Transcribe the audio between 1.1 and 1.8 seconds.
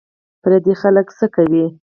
څه کوې